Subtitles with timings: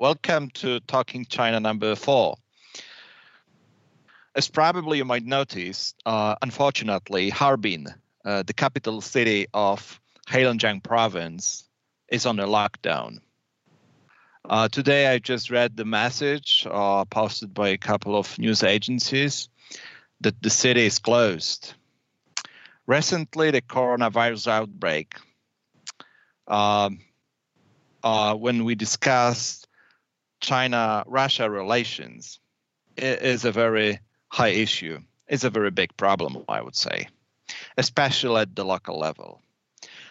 [0.00, 2.36] Welcome to Talking China number four.
[4.32, 7.88] As probably you might notice, uh, unfortunately, Harbin,
[8.24, 9.98] uh, the capital city of
[10.28, 11.68] Heilongjiang province,
[12.06, 13.18] is under lockdown.
[14.48, 19.48] Uh, today, I just read the message uh, posted by a couple of news agencies
[20.20, 21.74] that the city is closed.
[22.86, 25.16] Recently, the coronavirus outbreak,
[26.46, 27.00] um,
[28.04, 29.67] uh, when we discussed
[30.40, 32.40] China Russia relations,
[32.96, 34.98] is a very high issue.
[35.28, 37.08] It's a very big problem, I would say,
[37.76, 39.42] especially at the local level.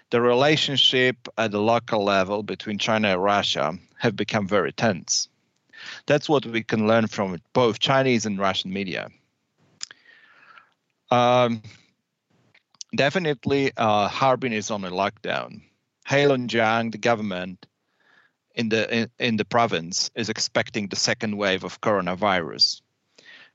[0.10, 5.28] The relationship at the local level between China and Russia have become very tense.
[6.06, 9.10] That's what we can learn from both Chinese and Russian media.
[11.12, 11.62] Um,
[12.96, 15.62] definitely, uh, Harbin is on a lockdown.
[16.08, 17.66] Heilongjiang, the government
[18.58, 22.82] in the in, in the province, is expecting the second wave of coronavirus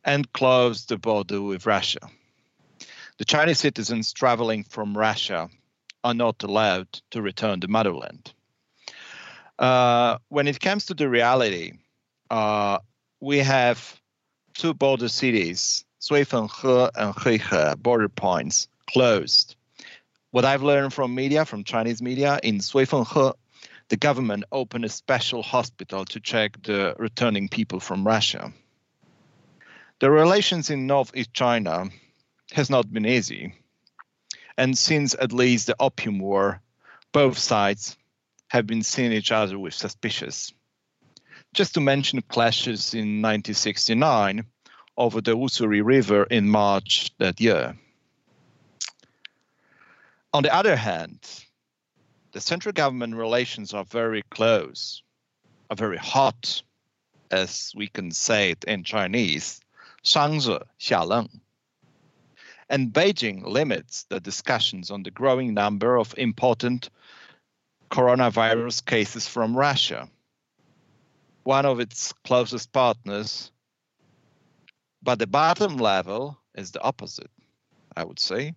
[0.05, 2.01] and closed the border with Russia.
[3.19, 5.51] The Chinese citizens traveling from Russia
[6.03, 8.33] are not allowed to return to motherland.
[9.59, 11.73] Uh, when it comes to the reality,
[12.31, 12.79] uh,
[13.21, 14.01] we have
[14.55, 19.55] two border cities Suifenhe and Heihe border points closed.
[20.33, 23.35] What I've learned from media, from Chinese media, in Suifenhe,
[23.93, 28.51] the government opened a special hospital to check the returning people from Russia.
[29.99, 31.91] The relations in Northeast China
[32.53, 33.53] has not been easy.
[34.57, 36.63] And since at least the Opium War,
[37.13, 37.99] both sides
[38.49, 40.55] have been seeing each other with suspicious.
[41.53, 44.47] Just to mention clashes in 1969
[44.97, 47.77] over the Ussuri River in March that year.
[50.33, 51.19] On the other hand,
[52.33, 55.03] the central government relations are very close,
[55.71, 56.63] are very hot,
[57.31, 59.61] as we can say it in Chinese,
[60.03, 61.29] 上热下冷.
[62.69, 66.89] And Beijing limits the discussions on the growing number of important
[67.91, 70.09] coronavirus cases from Russia,
[71.45, 73.53] one of its closest partners.
[75.03, 77.31] But the bottom level is the opposite,
[77.95, 78.55] I would say.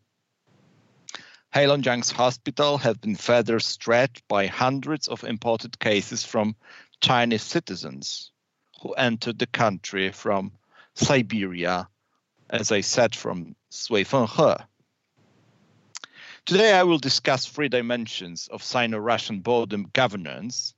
[1.55, 6.53] Heilongjiang's hospital has been further stretched by hundreds of imported cases from
[6.99, 8.31] Chinese citizens
[8.81, 10.51] who entered the country from
[10.95, 11.87] Siberia,
[12.49, 14.65] as I said, from Suifenhe.
[16.45, 20.73] Today, I will discuss three dimensions of Sino Russian border governance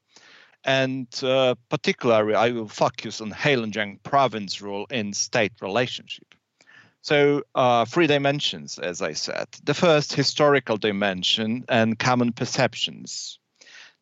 [0.64, 6.36] and uh, particularly I will focus on Heilongjiang province role in state relationship.
[7.07, 9.47] So uh, three dimensions, as I said.
[9.63, 13.40] The first, historical dimension and common perceptions.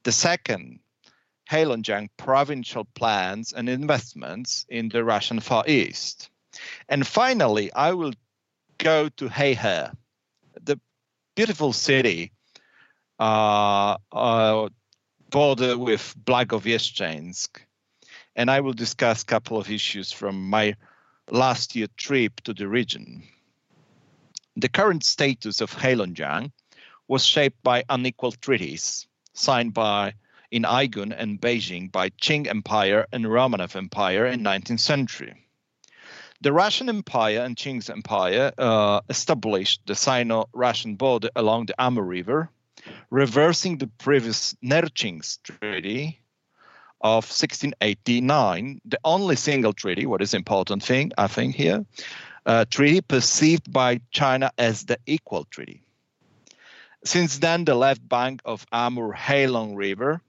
[0.01, 0.79] The second,
[1.51, 6.31] Heilongjiang provincial plans and investments in the Russian Far East.
[6.89, 8.13] And finally, I will
[8.79, 9.93] go to Heihe,
[10.63, 10.79] the
[11.35, 12.31] beautiful city
[13.19, 14.69] uh, uh,
[15.29, 17.49] border with Blagoveshchensk.
[18.35, 20.75] And I will discuss a couple of issues from my
[21.31, 23.23] last year trip to the region.
[24.55, 26.51] The current status of Heilongjiang
[27.07, 30.13] was shaped by unequal treaties signed by
[30.51, 35.33] in Aigun and Beijing by Qing Empire and Romanov Empire in 19th century.
[36.41, 42.49] The Russian Empire and Qing's Empire uh, established the Sino-Russian border along the Amur River
[43.09, 46.21] reversing the previous Nerchinsk Treaty
[47.05, 51.85] of 1689, the only single treaty, what is important thing, I think here,
[52.47, 55.83] uh, treaty perceived by China as the equal treaty.
[57.03, 60.19] Since then, the left bank of Amur Heilong River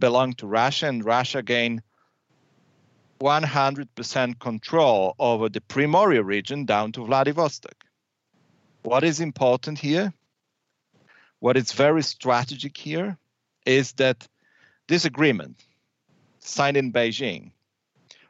[0.00, 1.82] belonged to Russia, and Russia gained
[3.20, 7.84] 100% control over the Primorye region down to Vladivostok.
[8.82, 10.12] What is important here?
[11.38, 13.16] What is very strategic here
[13.64, 14.26] is that
[14.88, 15.62] this agreement
[16.48, 17.52] signed in Beijing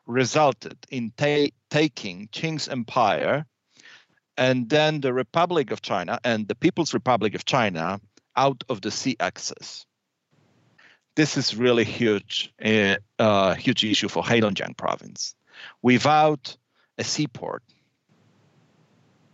[0.06, 3.46] resulted in ta- taking Qing's empire
[4.36, 8.00] and then the Republic of China and the People's Republic of China
[8.36, 9.84] out of the sea access.
[11.16, 15.34] This is really huge, uh, uh, huge issue for Heilongjiang province.
[15.82, 16.56] Without
[16.96, 17.64] a seaport,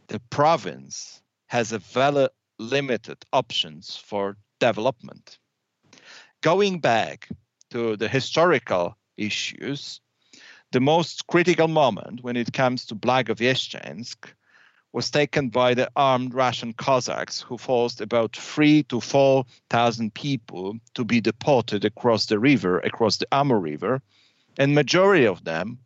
[0.09, 5.39] the province has a very limited options for development.
[6.41, 7.29] Going back
[7.75, 10.01] to the historical issues,
[10.71, 14.33] the most critical moment when it comes to Blagoveshchensk
[14.93, 21.05] was taken by the armed Russian Cossacks who forced about three to 4,000 people to
[21.05, 24.01] be deported across the river, across the Amur River,
[24.57, 25.79] and majority of them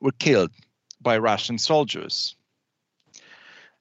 [0.00, 0.50] were killed
[1.00, 2.34] by Russian soldiers.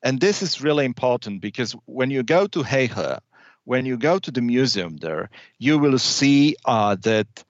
[0.04, 3.20] And this is really important because when you go to Heihe,
[3.66, 7.44] when you go to the museum there, you will see uh, that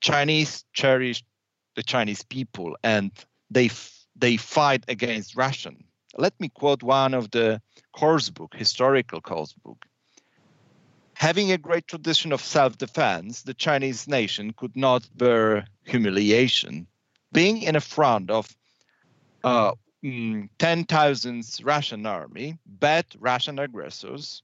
[0.00, 1.22] Chinese cherish
[1.76, 3.12] the Chinese people and
[3.50, 3.70] they
[4.16, 5.84] they fight against Russian.
[6.16, 9.86] Let me quote one of the course book, historical course book.
[11.14, 16.86] Having a great tradition of self-defense, the Chinese nation could not bear humiliation.
[17.32, 18.48] Being in a front of
[19.44, 19.72] uh,
[20.04, 24.42] mm, 10,000 Russian army, bad Russian aggressors,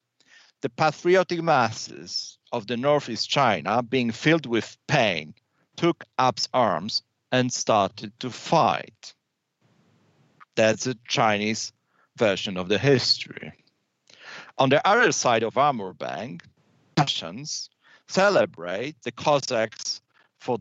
[0.65, 5.35] the patriotic masses of the northeast China, being filled with pain,
[5.77, 9.13] took up arms and started to fight.
[10.55, 11.71] That's a Chinese
[12.17, 13.53] version of the history.
[14.57, 16.43] On the other side of Amur Bank,
[16.97, 17.69] Russians
[18.09, 20.01] celebrate the Cossacks
[20.39, 20.57] for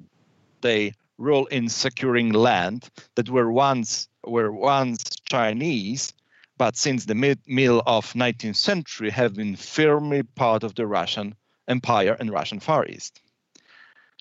[0.60, 6.12] their role in securing land that were once were once Chinese,
[6.58, 11.36] but since the mid middle of 19th century have been firmly part of the Russian
[11.68, 13.22] Empire and Russian Far East.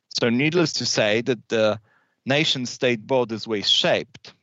[0.08, 1.80] So, needless to say, that the
[2.26, 4.34] nation-state borders were shaped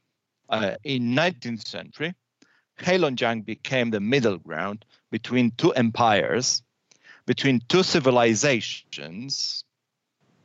[0.50, 2.14] uh, in 19th century.
[2.80, 6.64] Heilongjiang became the middle ground between two empires,
[7.26, 9.64] between two civilizations,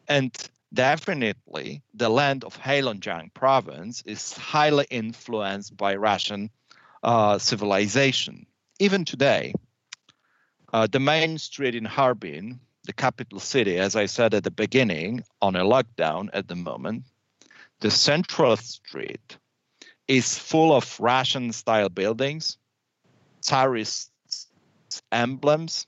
[0.08, 0.31] and
[0.73, 6.50] definitely the land of Heilongjiang province is highly influenced by Russian
[7.05, 8.47] uh, civilization.
[8.81, 9.55] Even today,
[10.73, 15.23] uh, the main street in Harbin, the capital city, as I said at the beginning,
[15.41, 17.05] on a lockdown at the moment,
[17.81, 19.39] the central street
[20.09, 22.59] is full of Russian style buildings,
[23.43, 24.11] Tsarist
[25.12, 25.87] emblems,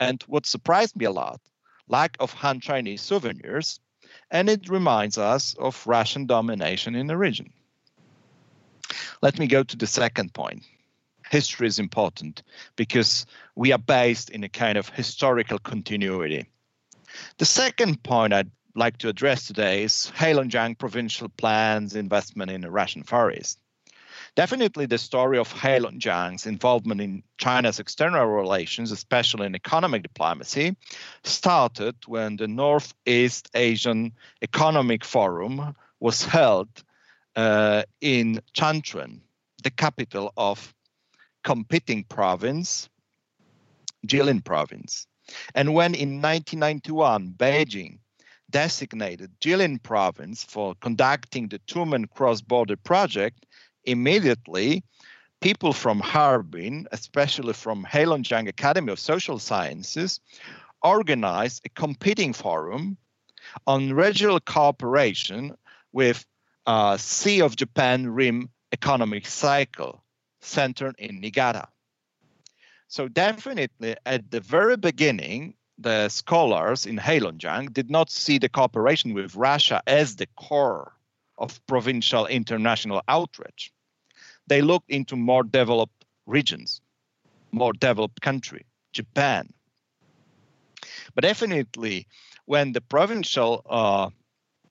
[0.00, 1.40] and what surprised me a lot,
[1.88, 3.80] lack of Han Chinese souvenirs,
[4.30, 7.52] and it reminds us of Russian domination in the region.
[9.22, 10.62] Let me go to the second point.
[11.30, 12.42] History is important
[12.76, 13.26] because
[13.56, 16.46] we are based in a kind of historical continuity.
[17.38, 22.70] The second point I'd like to address today is Heilongjiang provincial plans investment in the
[22.70, 23.58] Russian Far East.
[24.36, 30.76] Definitely, the story of Heilongjiang's involvement in China's external relations, especially in economic diplomacy,
[31.22, 34.12] started when the Northeast Asian
[34.42, 36.68] Economic Forum was held
[37.36, 39.20] Uh, in Changchun,
[39.62, 40.72] the capital of
[41.42, 42.88] competing province,
[44.06, 45.06] Jilin province.
[45.54, 47.98] And when in 1991, Beijing
[48.50, 53.46] designated Jilin province for conducting the Tumen cross-border project,
[53.84, 54.84] immediately
[55.40, 60.20] people from Harbin, especially from Heilongjiang Academy of Social Sciences,
[60.82, 62.96] organized a competing forum
[63.66, 65.54] on regional cooperation
[65.92, 66.24] with
[66.66, 70.02] uh, Sea of Japan Rim economic cycle
[70.40, 71.68] centered in Niigata.
[72.88, 79.14] So definitely at the very beginning, the scholars in Heilongjiang did not see the cooperation
[79.14, 80.92] with Russia as the core
[81.38, 83.72] of provincial international outreach
[84.46, 86.80] they looked into more developed regions,
[87.52, 89.52] more developed country, Japan.
[91.14, 92.06] But definitely,
[92.44, 94.10] when the provincial uh,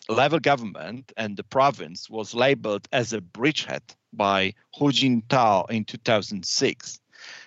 [0.10, 7.00] level government and the province was labeled as a bridgehead by Hu Jintao in 2006,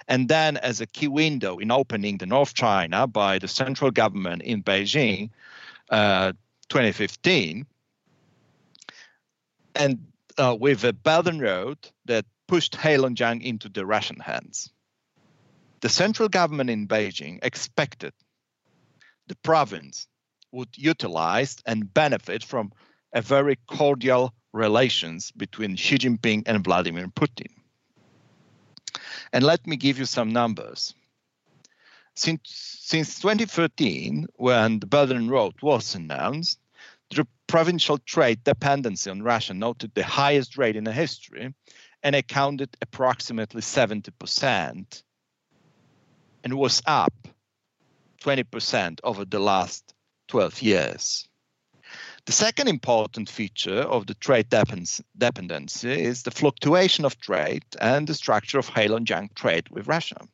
[0.09, 4.43] and then as a key window in opening the North China by the central government
[4.43, 5.31] in Beijing,
[5.91, 6.33] uh,
[6.69, 7.67] 2015,
[9.75, 10.07] and
[10.39, 14.71] uh, with a Belt and Road that pushed Heilongjiang into the Russian hands.
[15.81, 18.13] The central government in Beijing expected
[19.29, 20.09] the province
[20.53, 22.73] would utilize and benefit from
[23.12, 27.50] a very cordial relations between Xi Jinping and Vladimir Putin.
[29.33, 30.95] And let me give you some numbers.
[32.15, 32.41] Since,
[32.81, 36.59] since 2013, when the Belt and Road was announced,
[37.11, 41.55] the provincial trade dependency on Russia noted the highest rate in the history
[42.03, 45.03] and accounted approximately 70%
[46.45, 47.15] and was up
[48.23, 49.95] 20% over the last
[50.28, 51.28] 12 years.
[52.25, 58.14] The second important feature of the trade dependency is the fluctuation of trade and the
[58.14, 60.26] structure of Heilongjiang trade with Russia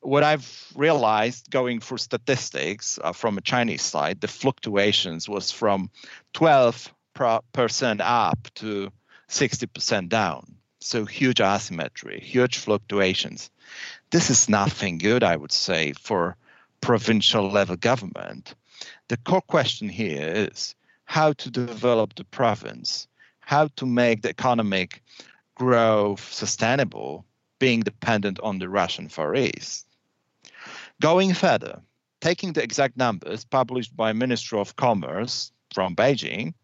[0.00, 5.90] what I've realized going through statistics uh, from a Chinese side, the fluctuations was from
[6.34, 8.90] 12% up to
[9.28, 10.56] 60% down.
[10.80, 13.50] So huge asymmetry, huge fluctuations.
[14.10, 16.36] This is nothing good, I would say, for
[16.80, 18.54] provincial level government.
[19.10, 23.08] The core question here is how to develop the province,
[23.40, 25.02] how to make the economic
[25.56, 27.24] growth sustainable,
[27.58, 29.88] being dependent on the Russian Far East.
[31.00, 31.82] Going further,
[32.20, 36.54] taking the exact numbers published by Ministry of Commerce from Beijing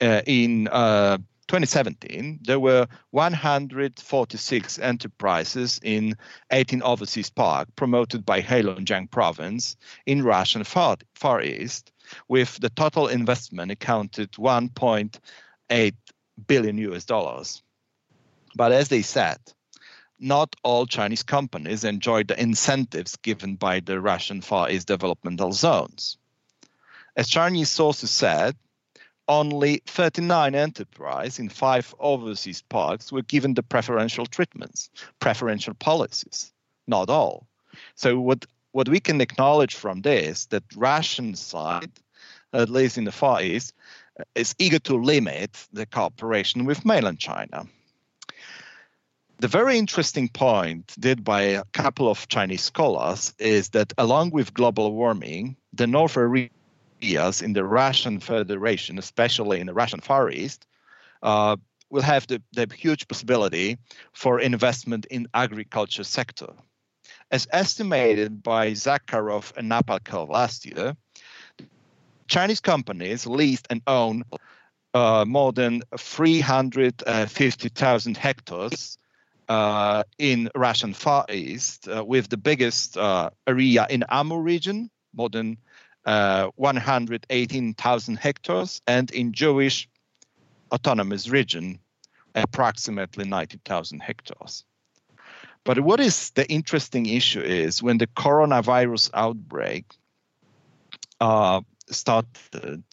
[0.00, 1.18] uh, in uh,
[1.54, 6.16] 2017, there were 146 enterprises in
[6.50, 11.92] 18 overseas parks promoted by Heilongjiang province in Russian Far, Far East,
[12.26, 15.94] with the total investment accounted 1.8
[16.48, 17.62] billion US dollars.
[18.56, 19.38] But as they said,
[20.18, 26.18] not all Chinese companies enjoy the incentives given by the Russian Far East developmental zones.
[27.16, 28.56] As Chinese sources said,
[29.28, 34.90] only 39 enterprises in five overseas parks were given the preferential treatments,
[35.20, 36.52] preferential policies,
[36.86, 37.46] not all.
[37.94, 41.92] So what what we can acknowledge from this that Russian side,
[42.52, 43.72] at least in the Far East,
[44.18, 47.66] uh, is eager to limit the cooperation with mainland China.
[49.38, 54.54] The very interesting point did by a couple of Chinese scholars is that along with
[54.54, 56.16] global warming, the North
[57.02, 60.66] areas in the Russian Federation, especially in the Russian Far East,
[61.22, 61.56] uh,
[61.90, 63.78] will have the, the huge possibility
[64.12, 66.48] for investment in agriculture sector.
[67.30, 70.96] As estimated by Zakharov and Napalkov last year,
[72.28, 74.24] Chinese companies leased and own
[74.94, 78.98] uh, more than 350,000 hectares
[79.48, 85.28] uh, in Russian Far East, uh, with the biggest uh, area in Amur region, more
[85.28, 85.58] than
[86.06, 89.88] uh, 118,000 hectares, and in Jewish
[90.72, 91.78] autonomous region,
[92.34, 94.64] approximately 90,000 hectares.
[95.64, 99.86] But what is the interesting issue is when the coronavirus outbreak
[101.20, 102.84] uh, started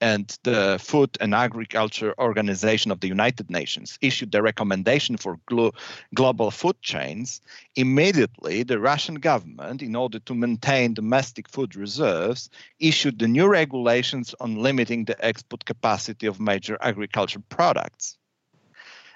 [0.00, 5.72] and the Food and Agriculture Organization of the United Nations issued the recommendation for glo-
[6.14, 7.40] global food chains,
[7.76, 14.34] immediately the Russian government, in order to maintain domestic food reserves, issued the new regulations
[14.40, 18.18] on limiting the export capacity of major agricultural products.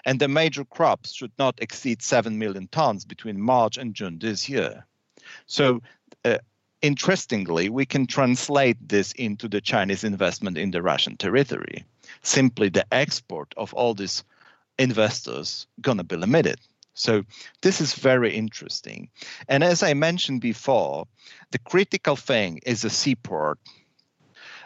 [0.07, 4.49] And the major crops should not exceed 7 million tons between March and June this
[4.49, 4.87] year.
[5.47, 5.83] So
[6.25, 6.39] uh,
[6.83, 11.85] Interestingly, we can translate this into the Chinese investment in the Russian territory.
[12.23, 14.25] Simply the export of all these
[14.79, 16.59] investors gonna be limited.
[16.95, 17.25] So
[17.63, 19.11] this is very interesting.
[19.49, 21.07] And as I mentioned before,
[21.51, 23.59] the critical thing is a seaport.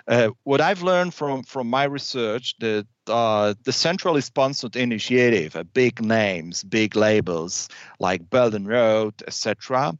[0.06, 5.62] Uh, what I've learned from from my research that uh, the centrally sponsored initiative, uh,
[5.62, 7.68] big names, big labels
[7.98, 9.96] like Belt and Road, etc.,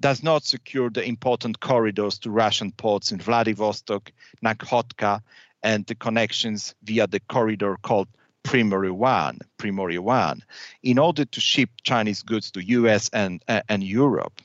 [0.00, 4.12] does not secure the important corridors to Russian ports in Vladivostok,
[4.44, 5.22] Nakhodka,
[5.62, 8.08] and the connections via the corridor called
[8.44, 10.44] Primorye One, Primorye One,
[10.82, 14.40] in order to ship Chinese goods to US and, uh, and Europe.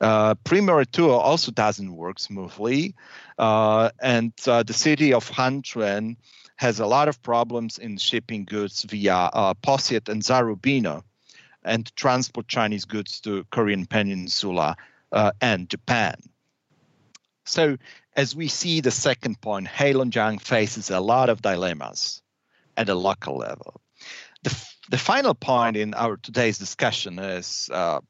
[0.00, 2.94] Uh, Primorye 2 also doesn't work smoothly,
[3.38, 6.16] uh, and uh, the city of Hunchun
[6.56, 11.02] has a lot of problems in shipping goods via uh, Posiet and Zarubino,
[11.66, 14.76] and transport Chinese goods to Korean Peninsula
[15.12, 16.14] uh, and Japan.
[17.44, 17.76] So,
[18.16, 22.22] as we see the second point, Heilongjiang faces a lot of dilemmas
[22.76, 23.80] at a local level.
[24.42, 28.00] The, the final point in our today's discussion is uh,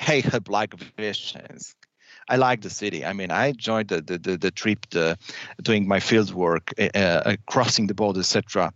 [0.00, 1.74] Heihe like visions.
[2.28, 3.04] I like the city.
[3.04, 4.86] I mean, I enjoyed the the, the, the trip,
[5.62, 8.72] doing my field work, uh, uh, crossing the border, etc.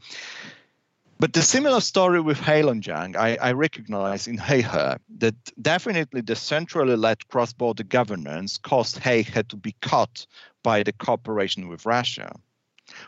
[1.21, 6.95] But the similar story with Heilongjiang, I, I recognize in Heihe that definitely the centrally
[6.95, 10.27] led cross-border governance caused Heihe to be cut
[10.63, 12.31] by the cooperation with Russia.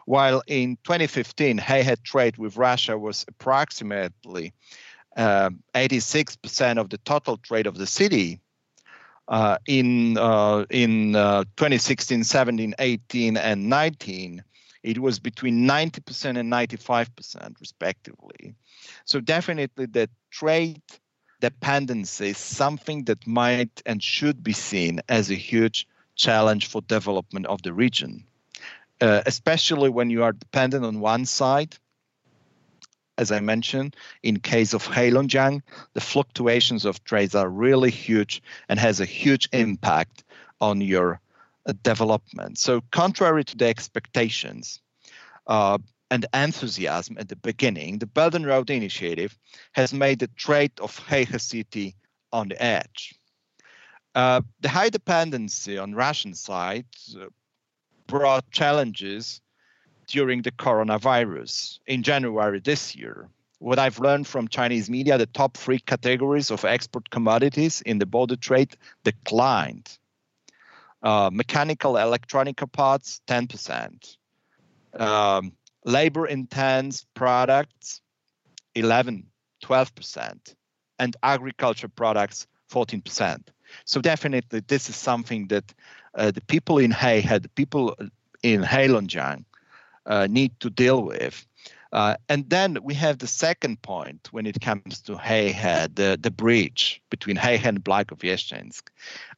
[0.06, 4.54] While in 2015, Heihe trade with Russia was approximately
[5.16, 8.40] uh, 86% of the total trade of the city,
[9.28, 14.42] uh, in uh, in uh, 2016, 17, 18, and 19,
[14.82, 18.54] it was between 90% and 95% respectively.
[19.04, 20.82] So definitely the trade
[21.40, 27.46] dependency is something that might and should be seen as a huge challenge for development
[27.46, 28.24] of the region
[29.00, 31.76] uh, especially when you are dependent on one side
[33.18, 35.60] as I mentioned, in case of Heilongjiang,
[35.92, 40.24] the fluctuations of trades are really huge and has a huge impact
[40.58, 41.20] on your
[41.82, 42.58] development.
[42.58, 44.80] So, contrary to the expectations
[45.46, 45.78] uh,
[46.10, 49.36] and enthusiasm at the beginning, the Belt and Road Initiative
[49.72, 51.96] has made the trade of Heihe City
[52.32, 53.14] on the edge.
[54.14, 56.86] Uh, the high dependency on Russian side
[57.16, 57.26] uh,
[58.06, 59.40] brought challenges
[60.08, 63.28] during the coronavirus in January this year.
[63.60, 68.06] What I've learned from Chinese media, the top three categories of export commodities in the
[68.06, 69.98] border trade declined.
[71.02, 74.16] Uh, mechanical electronic parts, 10%.
[74.94, 75.52] Um,
[75.84, 78.02] labor intense products,
[78.74, 79.26] 11,
[79.64, 80.54] 12%.
[80.98, 83.48] And agriculture products, 14%.
[83.84, 85.72] So definitely, this is something that
[86.14, 87.96] uh, the people in Heihe, the people
[88.42, 89.44] in Heilongjiang,
[90.06, 91.46] uh, need to deal with.
[91.92, 96.30] Uh, and then we have the second point when it comes to Heihe, the, the
[96.30, 98.82] bridge between Heihe and Blagoveshchensk.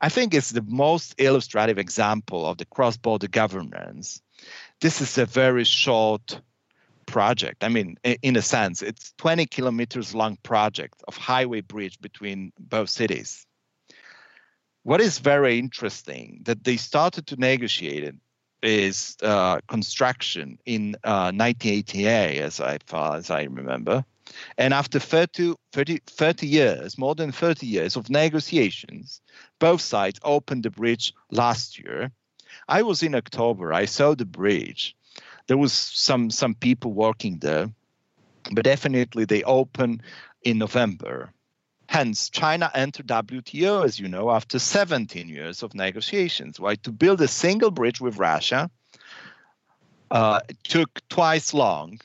[0.00, 4.20] I think it's the most illustrative example of the cross-border governance.
[4.80, 6.40] This is a very short
[7.06, 7.64] project.
[7.64, 12.90] I mean, in a sense, it's 20 kilometers long project of highway bridge between both
[12.90, 13.46] cities.
[14.82, 18.16] What is very interesting that they started to negotiate it
[18.62, 24.04] is uh, construction in uh, 1988, as I as I remember.
[24.56, 29.20] And after 30, 30, 30 years, more than 30 years of negotiations,
[29.58, 32.12] both sides opened the bridge last year.
[32.68, 33.72] I was in October.
[33.72, 34.96] I saw the bridge.
[35.48, 37.70] There was some some people working there,
[38.52, 40.02] but definitely they opened
[40.42, 41.32] in November.
[41.92, 46.58] Hence, China entered WTO, as you know, after 17 years of negotiations.
[46.58, 48.70] Why to build a single bridge with Russia
[50.10, 52.00] uh, took twice long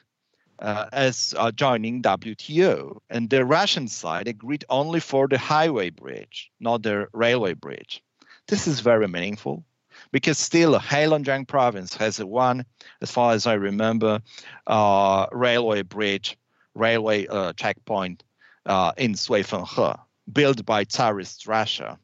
[0.60, 6.52] uh, as uh, joining WTO, and the Russian side agreed only for the highway bridge,
[6.60, 8.04] not the railway bridge.
[8.50, 9.64] This is very meaningful
[10.12, 12.66] because still Heilongjiang province has one,
[13.02, 14.20] as far as I remember,
[14.68, 16.38] uh, railway bridge,
[16.76, 18.26] railway uh, checkpoint
[18.68, 20.00] uh, in Suifenhe,
[20.32, 21.98] built by Tsarist Russia.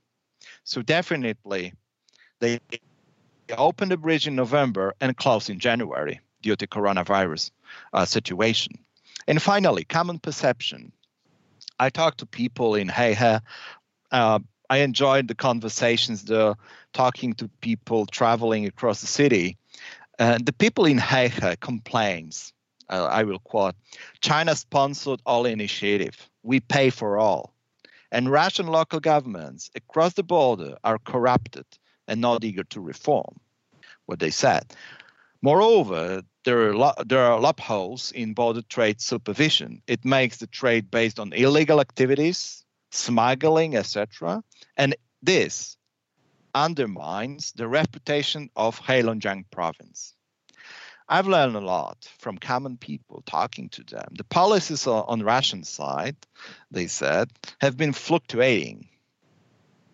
[0.63, 1.73] So definitely,
[2.39, 2.59] they
[3.57, 7.51] opened the bridge in November and closed in January due to coronavirus
[7.93, 8.73] uh, situation.
[9.27, 10.91] And finally, common perception.
[11.79, 13.41] I talked to people in Heihe.
[14.11, 16.55] Uh, I enjoyed the conversations, the
[16.93, 19.57] talking to people traveling across the city.
[20.19, 22.53] Uh, the people in Heihe complains
[22.89, 23.75] Uh, I will quote
[24.21, 26.29] China sponsored all initiative.
[26.43, 27.53] We pay for all.
[28.11, 31.65] And Russian local governments across the border are corrupted
[32.07, 33.39] and not eager to reform,
[34.05, 34.73] what they said.
[35.41, 39.81] Moreover, there are, lo- there are loopholes in border trade supervision.
[39.87, 44.43] It makes the trade based on illegal activities, smuggling, etc.
[44.77, 45.77] And this
[46.53, 50.13] undermines the reputation of Heilongjiang province.
[51.13, 54.15] I've learned a lot from common people talking to them.
[54.17, 56.15] The policies on Russian side,
[56.71, 57.29] they said,
[57.61, 58.87] have been fluctuating,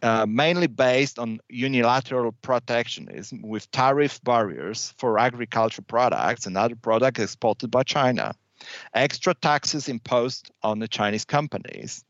[0.02, 7.20] uh, mainly based on unilateral protectionism with tariff barriers for agricultural products and other products
[7.20, 8.34] exported by China,
[8.94, 12.02] extra taxes imposed on the Chinese companies.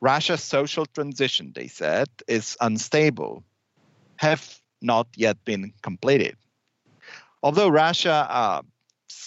[0.00, 3.42] Russia's social transition, they said, is unstable,
[4.18, 6.36] have not yet been completed.
[7.42, 8.62] Although Russia uh,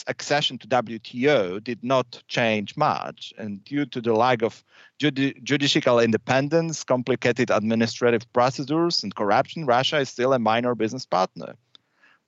[0.07, 4.63] accession to WTO did not change much, and due to the lack of
[4.99, 11.55] judi- judicial independence, complicated administrative procedures, and corruption, Russia is still a minor business partner.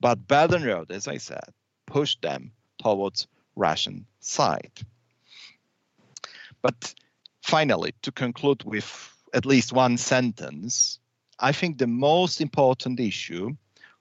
[0.00, 1.48] But Road, as I said,
[1.86, 4.80] pushed them towards Russian side.
[6.62, 6.94] But
[7.42, 10.98] finally, to conclude with at least one sentence,
[11.38, 13.56] I think the most important issue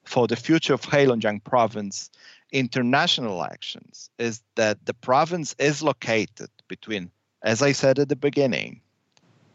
[0.06, 2.10] for the future of Heilongjiang province
[2.52, 7.12] international actions is that the province is located between,
[7.44, 8.82] as I said at the beginning,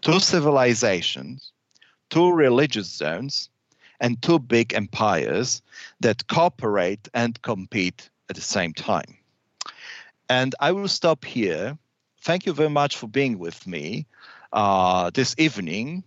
[0.01, 1.53] two civilizations,
[2.11, 3.51] two religious zones,
[4.01, 5.63] and two big empires
[6.01, 9.17] that cooperate and compete at the same time.
[10.29, 11.79] And I will stop here.
[12.23, 14.07] Thank you very much for being with me
[14.53, 16.05] uh, this evening.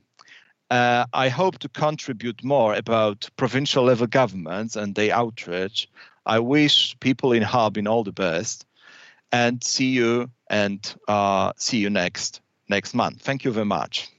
[0.69, 5.89] Uh, I hope to contribute more about provincial level governments and their outreach.
[6.25, 8.65] I wish people in Harbin all the best,
[9.32, 13.21] and see you and uh, see you next next month.
[13.21, 14.10] Thank you very much.